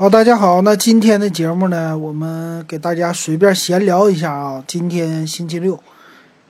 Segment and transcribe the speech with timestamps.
[0.00, 4.64] 好，大家好，那今天的节目呢，我们给大家随便闲聊一下啊。
[4.66, 5.78] 今天星期六，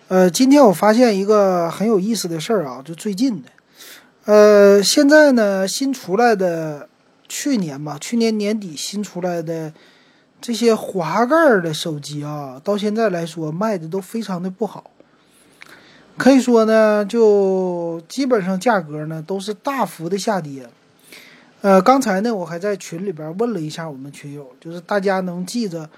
[0.07, 3.49] 呃，今天我发现一个很有意思的事儿啊，就最近的，
[4.27, 6.89] 呃，现在呢新出来的，
[7.29, 9.73] 去年吧，去年年底新出来的
[10.41, 14.93] 这些滑盖的手机啊，到现在来说卖的都非常的不好，
[16.17, 20.69] 可以说呢，就基本上价格呢都是大幅的下跌。
[21.63, 25.91] 呃，刚才呢，我还在群里边问了一下我们群友，就是大家能记着，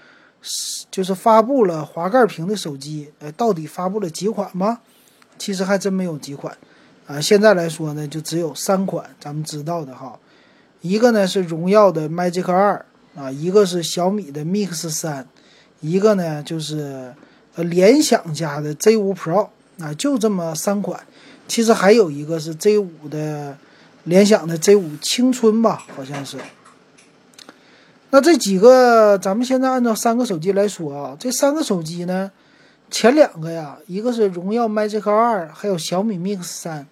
[0.90, 4.80] 就是发布了滑盖屏的手机，呃，到底发布了几款吗？
[5.38, 6.56] 其实还真没有几款，
[7.06, 10.18] 啊，现在来说呢，就只有三款，咱们知道的哈，
[10.80, 12.84] 一个呢是荣耀的 Magic 二，
[13.14, 15.28] 啊，一个是小米的 Mix 三，
[15.80, 17.14] 一个呢就是
[17.54, 19.48] 呃联想家的 Z 五 Pro，
[19.78, 21.06] 啊，就这么三款，
[21.46, 23.56] 其实还有一个是 Z 五的。
[24.04, 26.38] 联想的 Z 五青春吧，好像是。
[28.10, 32.30] 那这几个，咱们现在按照三个手机来说啊，这三个手机呢，
[32.90, 36.86] 前两个呀，一个是荣耀 Magic 二，还有小米 Mix 三。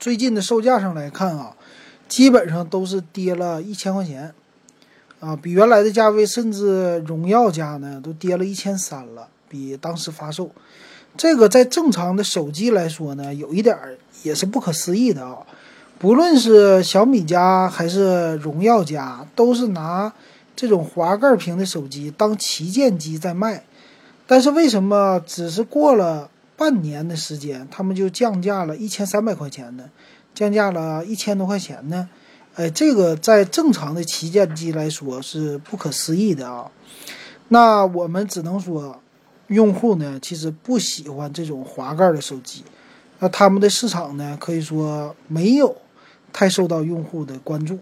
[0.00, 1.54] 最近的售价上来看啊，
[2.08, 4.34] 基本上都是跌了一千块钱，
[5.20, 10.50] 啊，比原来的价位，甚至荣耀家呢都跌了一千三了，比当时发售。
[11.16, 13.76] 这个在正常的手机来说呢，有一点
[14.22, 15.38] 也是不可思议的啊。
[15.98, 20.12] 不论是小米家还是荣耀家，都是拿
[20.54, 23.64] 这种滑盖屏的手机当旗舰机在卖。
[24.24, 29.90] 但是为什么只是过了半年的时间，他们就降价了一千三百块钱呢？
[30.34, 32.08] 降价了一千多块钱呢？
[32.54, 36.70] 哎，这个在正常的旗舰机来说是不可思议的啊。
[37.48, 39.00] 那我们只能说，
[39.48, 42.62] 用户呢其实不喜欢这种滑盖的手机，
[43.18, 45.74] 那他们的市场呢可以说没有。
[46.32, 47.78] 太受到用户的关注，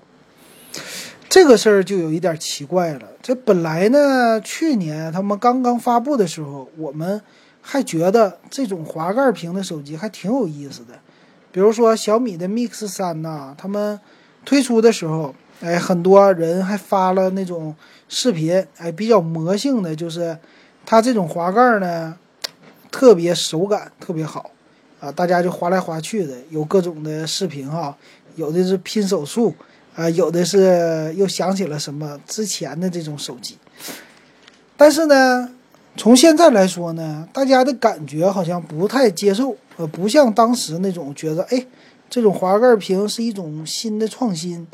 [1.28, 3.02] 这个事儿就有一点奇怪了。
[3.22, 7.20] 这本来呢，去年他们刚刚发布的时候，我们
[7.60, 10.94] 还觉得这种滑盖屏的手机还挺有意思的。
[11.50, 13.98] 比如说小米的 Mix 三呐，他们
[14.44, 17.74] 推出的时候，哎，很多人还发了那种
[18.08, 20.38] 视频，哎，比较魔性的，就是
[20.84, 22.16] 它这种滑盖呢，
[22.90, 24.50] 特别手感特别好
[25.00, 27.96] 啊，大家就滑来滑去的，有各种的视频哈。
[28.36, 29.54] 有的是拼手速，
[29.94, 33.58] 啊，有的是又想起了什么之前的这种手机，
[34.76, 35.50] 但是呢，
[35.96, 41.66] 从现在来说呢，大家的感觉好像不太接受，呃，不像当时那种觉得，哎，
[42.08, 44.66] 这种滑盖屏是一种新的创新，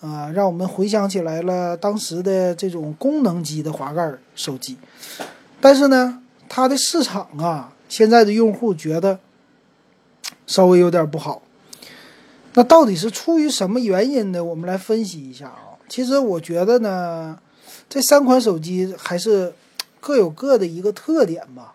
[0.00, 4.76] 啊，让我们回想起来了当时的这种功能机的滑盖手机，
[5.60, 9.20] 但是呢，它的市场啊，现在的用户觉得
[10.46, 11.42] 稍微有点不好。
[12.56, 14.42] 那到底是出于什么原因呢？
[14.42, 15.76] 我们来分析一下啊。
[15.90, 17.38] 其实我觉得呢，
[17.86, 19.52] 这三款手机还是
[20.00, 21.74] 各有各的一个特点吧。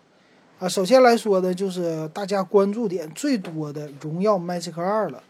[0.58, 5.22] 啊，首先来说呢，就是大家关注点最多的荣耀 Magic 二了，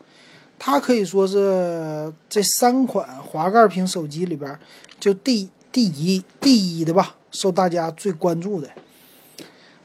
[0.58, 4.58] 它可以说是这三款滑盖屏手机里边
[4.98, 8.70] 就第第一第一的吧，受大家最关注的。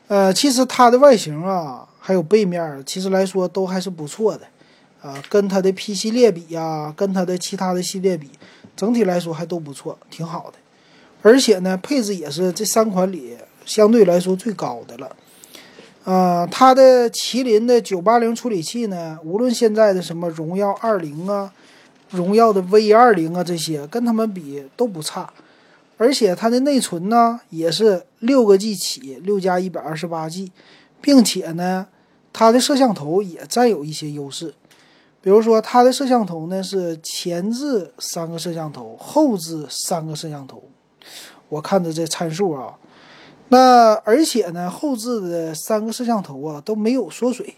[0.08, 4.48] 呃，其实它的外形啊，还有背面，其实来说都还是不错的。
[5.08, 8.30] 啊，跟它的 P 系列比呀，跟它的其他的系列比，
[8.76, 10.58] 整体来说还都不错，挺好的。
[11.22, 15.16] 而且呢，配置也是这三款里相对来说最高的了。
[16.04, 21.54] 啊，它的麒麟的九八零处理器呢，无论现在的什么荣耀二零啊、
[22.10, 25.32] 荣耀的 V 二零啊这些，跟他们比都不差。
[25.98, 30.52] 而且它的内存呢，也是六个 G 起，六加一百二十八 G，
[31.02, 31.88] 并且呢，
[32.32, 34.54] 它的摄像头也占有一些优势。
[35.28, 40.64] 比如说，它的摄像头呢是前置三个摄像头，后置三个摄像头。
[41.50, 42.76] 我看的这参数啊，
[43.50, 47.56] 那而且呢，后置的三个摄像头啊都没有缩水。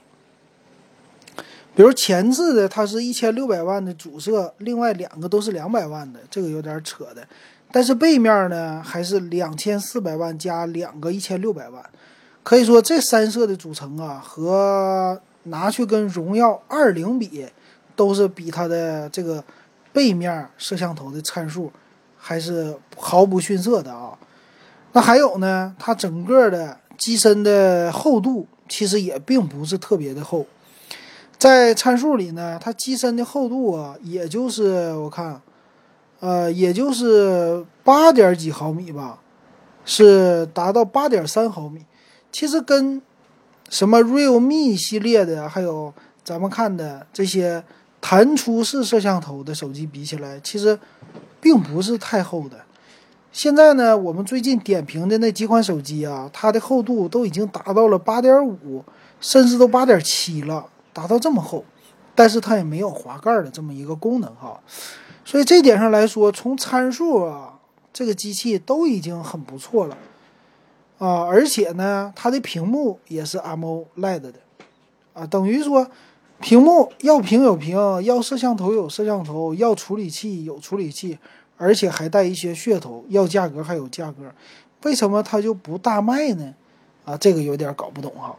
[1.75, 7.27] 比如前置的，它是一千六百万的主摄，另外两个都是两百万的，这个有点扯的。
[7.71, 11.87] 但是背面呢还是两千四百万加两个一千六百万，
[12.41, 15.21] 可以说这三摄的组成啊和。
[15.43, 17.45] 拿去跟荣耀二零比，
[17.99, 19.43] 都是比它的这个
[19.91, 21.69] 背面摄像头的参数
[22.17, 24.17] 还是毫不逊色的啊。
[24.93, 30.45] 那还有呢，它整个的机身的厚度其实也并不是特别的厚，
[31.37, 35.41] 在参数里呢，它机身的厚度啊，也就是我看，
[36.21, 39.19] 呃，也就是八点几毫米吧，
[39.83, 41.85] 是达到八点三毫米，
[42.31, 43.01] 其实跟。
[43.71, 45.93] 什么 Realme 系列的，还有
[46.23, 47.63] 咱们看的这些
[48.01, 50.79] 弹出式摄像头的手机比起来，其实
[51.41, 52.57] 并不是太厚的。
[53.31, 58.83] 现在呢，我们最近点评的那几款手机啊，它的厚度都已经达到了八点五，
[59.21, 61.63] 甚至都八点七了，达到这么厚，
[62.15, 64.59] 但是它也没有滑盖的这么一个功能哈。
[65.23, 67.59] 所以这点上来说，从参数啊，
[67.93, 69.95] 这个机器都已经很不错了
[70.97, 74.33] 啊，而且呢，它的屏幕也是 AMOLED 的
[75.13, 75.87] 啊，等于说
[76.39, 81.17] 屏幕要屏有屏，要摄像头有摄像头，要处理器有处理器。
[81.61, 84.33] 而且还带一些噱头，要价格还有价格，
[84.83, 86.53] 为什么它就不大卖呢？
[87.03, 88.33] 啊，这个有点搞不懂哈。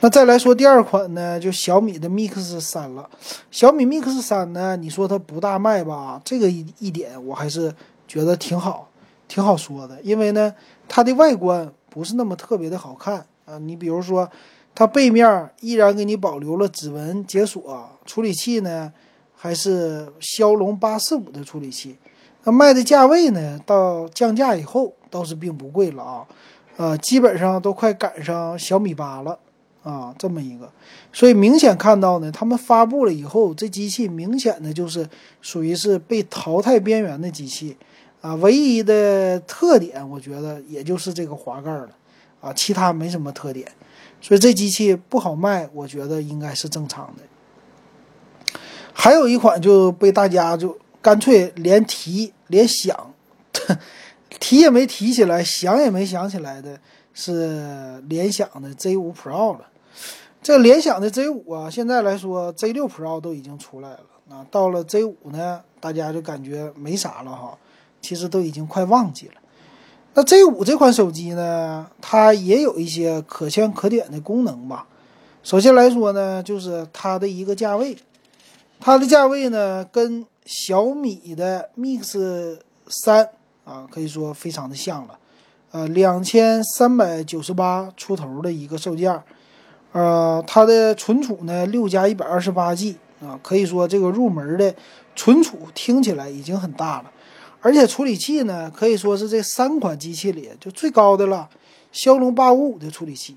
[0.00, 3.06] 那再来说第二款呢，就小米的 Mix 三了。
[3.50, 6.18] 小米 Mix 三呢，你说它不大卖吧？
[6.24, 7.70] 这个一一点我还是
[8.08, 8.88] 觉得挺好，
[9.28, 10.00] 挺好说的。
[10.00, 10.54] 因为呢，
[10.88, 13.58] 它的外观不是那么特别的好看啊。
[13.58, 14.26] 你比如说，
[14.74, 18.92] 它背面依然给你保留了指纹解锁，处理器呢
[19.34, 21.96] 还是骁龙八四五的处理器。
[22.44, 23.60] 那卖的价位呢？
[23.66, 26.26] 到降价以后倒是并不贵了啊，
[26.78, 29.38] 呃，基本上都快赶上小米八了
[29.82, 30.70] 啊，这么一个，
[31.12, 35.06] 所以明显看到呢，他们发布了以后，这机器明显的就是
[35.42, 37.76] 属于是被淘汰边缘的机器
[38.22, 41.90] 啊，唯一的特点我觉得也就是这个滑盖了
[42.40, 43.70] 啊，其他没什么特点，
[44.20, 48.60] 所以这机器不好卖，我觉得应该是正常的。
[48.92, 50.78] 还有一款就被大家就。
[51.02, 53.14] 干脆连提连想，
[54.38, 56.78] 提也没提起来，想也没想起来的
[57.14, 59.66] 是联想的 Z 五 Pro 了。
[60.42, 67.56] 这联想的 Z 五啊，现在来说 Z 六 Pro 都已经出来了啊，到了 Z 五呢，大家就感觉没啥了哈，
[68.02, 69.39] 其实都已经快忘记了。
[70.12, 74.86] 那 Z 五这款手机呢，它也有一些可圈可点的功能吧。
[75.42, 77.96] 首先来说呢，就是它的一个价位，
[78.80, 82.58] 它的价位呢跟小米的 Mix
[82.88, 83.28] 三
[83.64, 85.16] 啊，可以说非常的像了，
[85.70, 89.22] 呃，两千三百九十八出头的一个售价，
[89.92, 94.74] 呃，它的存储呢六加一百二十八 G 啊，可以说这个入门的
[95.14, 97.12] 存储听起来已经很大了，
[97.60, 101.48] 而且处理器呢可以说是这三款机器里就最高的了，
[101.92, 103.36] 骁龙八五五的处理器，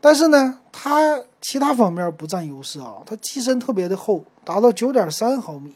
[0.00, 5.74] 但是呢，它其他方面不占优势啊，它机身特别的厚，达到九点三毫米。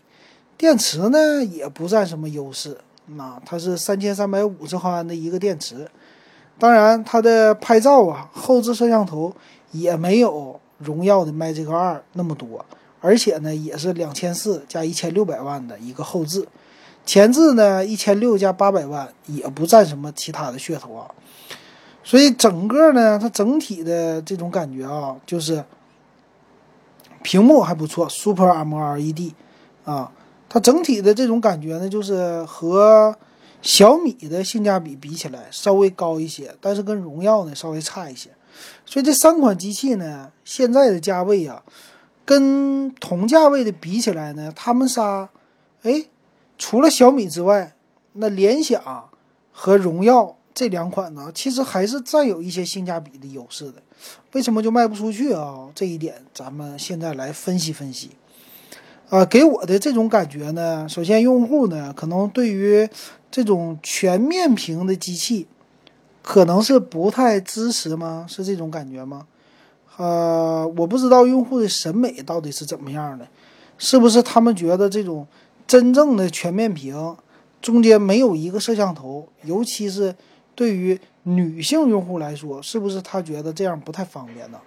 [0.58, 5.90] 电池呢也不占什么优势，那它是三千三百五十毫安的一个电池，
[6.56, 9.34] 当然它的拍照啊，后置摄像头
[9.72, 12.64] 也没有荣耀的 Magic 二那么多，
[13.00, 16.46] 而且呢也是两千四加一千六百万的一个后置，
[17.04, 21.10] 前置呢一千六加八百万也不占什么其他的噱头啊，
[22.02, 25.64] 所以整个呢它整体的这种感觉啊，就是
[27.22, 29.32] 屏幕还不错，Super MLED，
[29.84, 30.12] 啊。
[30.54, 33.16] 它整体的这种感觉呢，就是和
[33.62, 38.28] 小米的性价比比起来稍微高一些，但是跟荣耀呢稍微差一些。
[38.84, 41.62] 所以这三款机器呢，现在的价位啊，
[42.26, 45.30] 跟同价位的比起来呢，他们仨，
[45.84, 46.04] 哎，
[46.62, 47.74] 除了小米之外，
[48.12, 49.10] 那联想
[49.50, 53.82] 和荣耀这两款呢，其实还是占有一些性价比的优势的。
[54.30, 55.68] 为什么就卖不出去啊？
[55.74, 58.10] 这一点咱们现在来分析分析。
[59.10, 62.88] 啊，给我的这种感觉呢，首先用户呢，可能对于
[63.28, 65.48] 这种全面屏的机器，
[66.22, 68.24] 可能是不太支持吗？
[68.28, 69.26] 是这种感觉吗？
[69.96, 73.26] 呃，我不知道用户的审美到底是怎么样的，
[73.76, 75.26] 是不是他们觉得这种
[75.66, 77.16] 真正的全面屏
[77.60, 80.14] 中间没有一个摄像头，尤其是
[80.54, 84.58] 对于女性用户来说，是不是她觉得这样不太方便呢？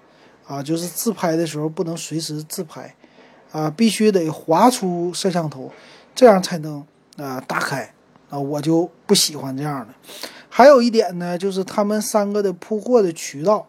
[0.47, 2.95] 啊，就是自拍的时候不能随时自拍。
[3.51, 5.71] 啊，必须得划出摄像头，
[6.13, 6.85] 这样才能
[7.15, 7.89] 啊打开
[8.29, 9.93] 啊，我就不喜欢这样的。
[10.49, 13.65] 还有一点呢，就是他们三个的铺货的渠道，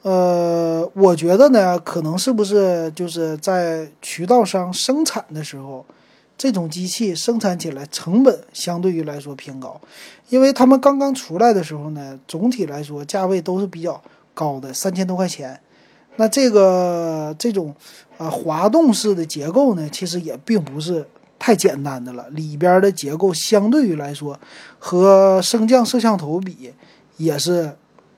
[0.00, 5.84] 呃，我觉得呢，可能是不是就是在渠道商生产的时候，
[6.36, 9.80] 这种机器生产起来成本相对于来说偏高，
[10.28, 14.02] 因为他们刚刚出来的时候呢，总体来说价位都是比较
[14.34, 15.60] 高的，三千多块钱。
[16.16, 17.74] 那这个这种
[18.18, 21.06] 啊滑动式的结构呢，其实也并不是
[21.38, 22.28] 太简单的了。
[22.30, 24.38] 里边的结构相对于来说，
[24.78, 26.74] 和升降摄像头比，
[27.16, 27.74] 也是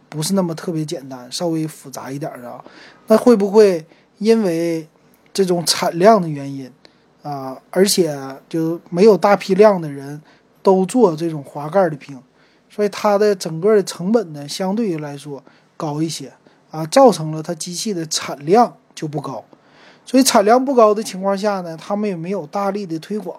[0.09, 2.65] 不是那么特别简单，稍微复杂一点的。
[3.07, 3.85] 那会不会
[4.19, 4.89] 因为
[5.33, 6.69] 这种产量的原因
[7.25, 8.17] 啊，而且
[8.49, 10.23] 就没有大批量的人
[10.63, 12.23] 都做这种滑盖的屏，
[12.71, 15.43] 所以它的整个的成本呢，相对于来说
[15.77, 16.33] 高一些。
[16.71, 19.45] 啊，造成了它机器的产量就不高，
[20.05, 23.39] 所以产量不高的情况下呢，他们也没有大力的推广。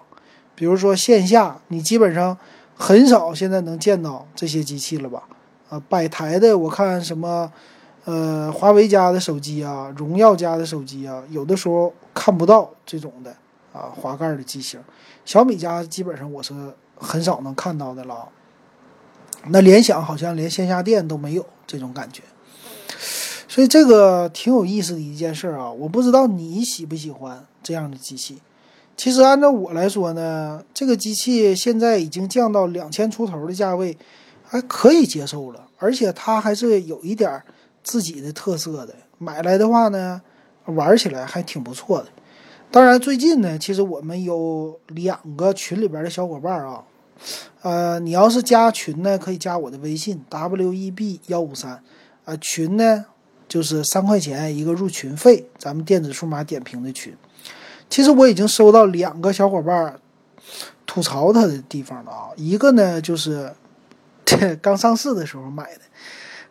[0.54, 2.34] 比如说线下，你基本上
[2.74, 5.22] 很少现在能见到这些机器了吧？
[5.68, 7.52] 啊，百台的我看什么，
[8.06, 13.36] 呃，华为家的手机啊，荣耀家的手机啊，有的时候看不到这种的
[13.76, 14.80] 啊滑盖的机型。
[15.24, 16.54] 小米家基本上我是
[16.96, 18.28] 很少能看到的了。
[19.48, 22.22] 那联想好像连线下店都没有这种感觉，
[23.46, 25.70] 所以这个挺有意思的一件事啊。
[25.70, 28.38] 我不知道你喜不喜欢这样的机器。
[28.96, 33.96] 其实按照我来说呢，这个机器现在已经降到两千出头的价位，
[34.42, 35.68] 还可以接受了。
[35.78, 37.42] 而且它还是有一点
[37.84, 38.94] 自己的特色的。
[39.18, 40.20] 买来的话呢，
[40.64, 42.06] 玩起来还挺不错的。
[42.70, 46.84] 当然，最近呢，其实我们有两个群里边的小伙伴啊，
[47.62, 51.82] 呃，你要是加群呢，可以加我的微信 w e b 幺五三，
[52.26, 53.06] 啊，群呢
[53.48, 57.16] 就是三块钱一个入群费，咱们电子数码点评的群。
[57.88, 59.98] 其实我已经收到两个小伙伴
[60.84, 63.54] 吐槽他的地方了啊，一个呢就是
[64.24, 65.80] 这刚上市的时候买的，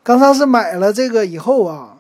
[0.02, 1.98] 刚上市买了这个以后啊，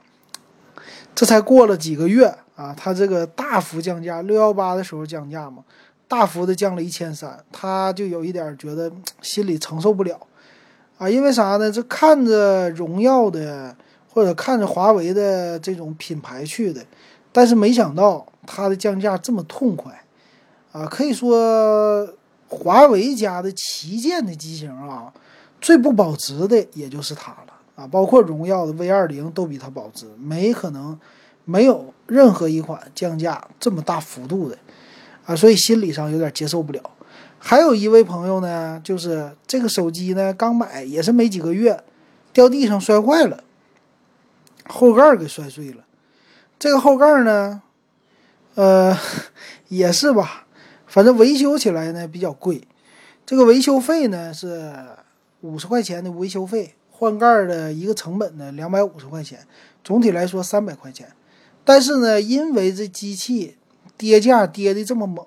[1.13, 5.63] 这才过了几个月啊，它这个大幅降价，六幺八的时候降价嘛，
[6.07, 10.19] 大幅的降了一千三，他就有一点觉得心里承受不了
[10.97, 11.71] 啊，因为啥呢？
[11.71, 13.75] 这看着荣耀的
[14.09, 16.85] 或者看着华为的这种品牌去的，
[17.31, 18.25] 但是没想到。
[18.47, 19.91] 它的降价这么痛快，
[20.71, 22.07] 啊，可以说
[22.47, 25.11] 华为家的旗舰的机型啊，
[25.59, 30.95] 最不保值的也就是它了啊，包括荣耀的 V 二零都比它保值，没可能
[31.43, 34.57] 没有任何一款降价这么大幅度的
[35.25, 36.91] 啊，所以心理上有点接受不了。
[37.39, 41.83] 还有一位朋友呢，就是这个手机呢刚买也是没几个月，
[42.33, 43.43] 掉地上摔坏了，
[44.67, 45.83] 后盖给摔碎了，
[46.57, 47.61] 这个后盖呢。
[48.55, 48.97] 呃，
[49.67, 50.45] 也是吧，
[50.87, 52.65] 反正维修起来呢比较贵，
[53.25, 54.73] 这个维修费呢是
[55.41, 59.45] 五十块钱的维修费，换盖的一个成本呢两百五十块钱，
[59.83, 61.09] 总体来说三百块钱。
[61.65, 63.57] 但是呢，因为这机器
[63.97, 65.25] 跌价跌的这么猛，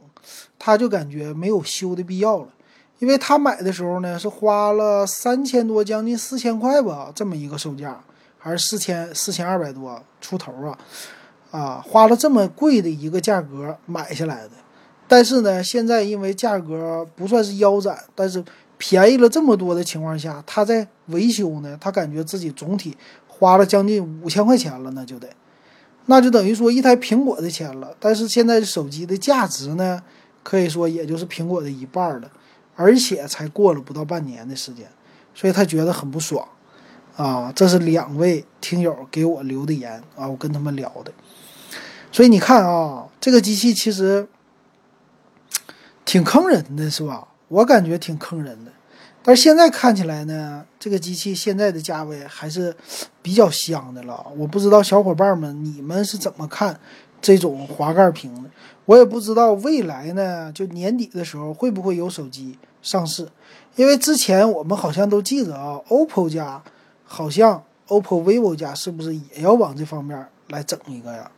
[0.59, 2.49] 他就感觉没有修的必要了，
[3.01, 8.01] 因为他买的时候呢是花了三千多，将近四千块吧，这么一个售价，
[8.39, 10.79] 还是四千四千二百多出头啊。
[11.51, 14.51] 啊，花了这么贵的一个价格买下来的，
[15.09, 18.45] 但是呢，现在因为价格不算是腰斩，但是
[18.77, 22.95] 便宜了这么多的情况下，他在维修呢，他感觉自己总体
[23.27, 25.27] 花了将近五千块钱了，那就得，
[26.11, 27.95] 那就等于说一台苹果的钱了。
[28.01, 30.03] 但是现在手机的价值呢，
[30.43, 32.31] 可以说也就是苹果的一半了，
[32.75, 34.89] 而且才过了不到半年的时间，
[35.35, 36.49] 所以他觉得很不爽。
[37.17, 41.13] 啊，这是两位听友给我留的言啊，我跟他们聊的。
[42.11, 44.27] 所以你看啊，这个机器其实
[46.05, 47.29] 挺坑人的，是吧？
[47.49, 48.73] 我感觉挺坑人的。
[49.29, 52.75] 但是现在看起来呢，这个机器现在的价位还是
[53.21, 54.27] 比较香的了。
[54.39, 56.81] 我不知道小伙伴们你们是怎么看
[57.21, 58.49] 这种滑盖屏的？
[58.87, 63.29] 我也不知道未来呢，就年底的时候会不会有手机上市？
[63.77, 66.63] 因为之前我们好像都记得啊，OPPO 家
[67.05, 71.31] 好像 OPPO、vivo 家是不是也要往这方面来整一个呀？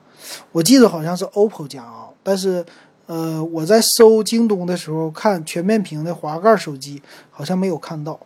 [0.53, 2.65] 我记得好像是 OPPO 家啊，但是，
[3.11, 7.02] 呃，我在搜京东的时候看全面屏的滑盖手机，
[7.33, 8.21] 好像没有看到。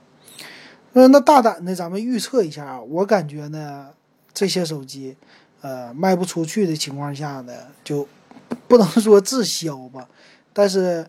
[0.93, 3.89] 那那大胆的，咱们预测一下啊，我感觉呢，
[4.35, 5.17] 这些手机，
[5.63, 8.07] 呃，卖不出去的情况下呢，就
[8.69, 10.07] 不能说滞销吧，
[10.53, 11.07] 但是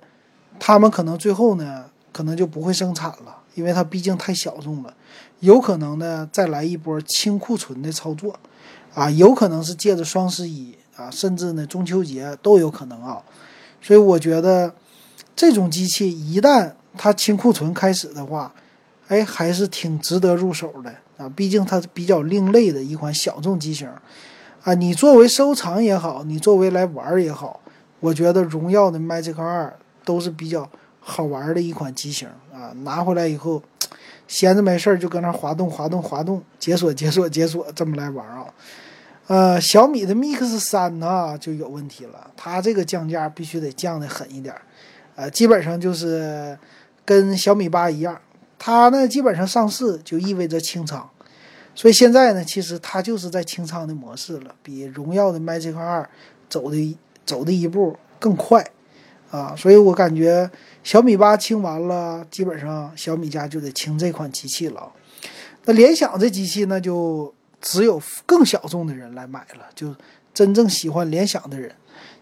[0.58, 4.94] 他们可能最后呢，可能就不会生产了，因为它毕竟太小众了，
[5.42, 8.40] 有可能呢再来一波清库存的操作。
[8.94, 13.22] 啊，有可能是借着双十一啊，甚至呢中秋节都有可能啊，
[13.86, 14.74] 所以我觉得
[15.36, 18.52] 这种机器一旦它清库存开始的话，
[19.10, 23.88] 哎，还是挺值得入手的啊，毕竟它比较另类的一款小众机型
[24.64, 24.74] 啊。
[24.74, 27.62] 你作为收藏也好，你作为来玩也好，
[28.00, 29.72] 我觉得荣耀的 Magic 二
[30.04, 30.68] 都是比较
[31.00, 33.62] 好玩的一款机型啊，拿回来以后。
[34.28, 38.48] 闲着没事儿就搁那滑动滑动滑动，解锁解锁解锁，这么来玩啊？
[39.28, 44.56] 呃，小米的 Mix 三呢就有问题了，它这个降价必须得降的狠一点，
[45.16, 46.58] 呃，基本上就是
[47.04, 48.22] 跟小米八一样，
[48.60, 51.10] 它呢基本上上市就意味着清仓，
[51.74, 56.08] 所以现在呢其实它就是在清仓的模式了，比荣耀的 Magic 二
[56.48, 58.66] 走的走的一步更快。
[59.32, 60.50] 啊，所以我感觉
[60.82, 64.90] 小米八清完了，基本上小米家就得清这款机器了。
[65.66, 67.34] 那联想这机器呢，就
[67.66, 69.94] 只有更小众的人来买了，就
[70.32, 71.74] 真正喜欢联想的人。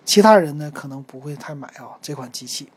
[0.06, 2.70] 其他人呢可能不会太买啊这款机器。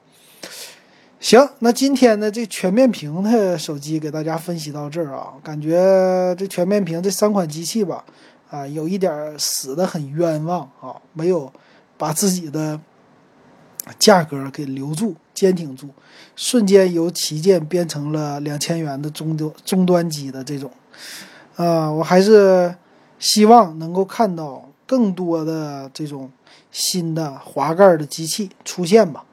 [1.21, 8.05] 行，那今天呢这全面屏的手机给大家分析到这儿啊，感觉这全面屏这三款机器吧，
[8.51, 11.53] 啊有一点死的很冤枉啊，没有
[11.97, 12.81] 把自己的
[13.99, 15.89] 价格给留住、坚挺住，
[16.35, 20.71] 瞬间由旗舰变成了两千元的中端终端机的这种，
[21.57, 22.75] 啊，我还是
[23.19, 26.31] 希望能够看到更多的这种
[26.71, 29.25] 新的滑盖的机器出现吧。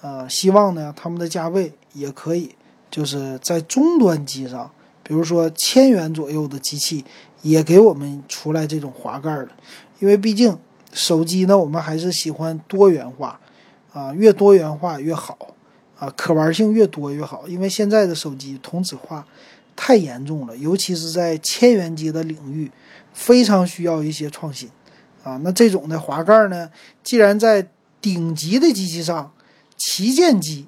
[0.00, 2.54] 呃，希望呢，他们的价位也可以，
[2.90, 4.70] 就是在中端机上，
[5.02, 7.04] 比如说千元左右的机器，
[7.42, 9.48] 也给我们出来这种滑盖的，
[10.00, 10.56] 因为毕竟
[10.92, 13.40] 手机呢，我们还是喜欢多元化，
[13.92, 15.36] 啊，越多元化越好，
[15.98, 19.26] 啊，可玩性越多越好，因为现在的手机同质化
[19.80, 22.68] 太严重了，尤其是在千元机的领域，
[23.14, 24.68] 非常需要一些创新，
[25.22, 26.68] 啊，那这种的滑盖呢，
[27.04, 27.68] 既然在
[28.02, 29.32] 顶级的机器上。
[29.80, 30.66] 旗舰机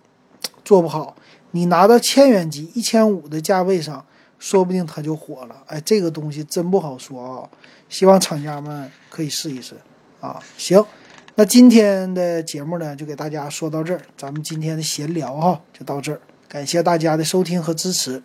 [0.65, 1.17] 做不好，
[1.51, 4.07] 你拿到千元机一千五的价位上，
[4.39, 5.65] 说不定它就火了。
[5.67, 7.51] 哎，这个东西真不好说啊！
[7.89, 9.75] 希望厂家们可以试一试
[10.21, 10.41] 啊。
[10.57, 10.81] 行，
[11.35, 18.23] 那今天的节目呢，就给大家说到这儿，咱们今天的闲聊哈就到这儿，感谢大家的收听和支持。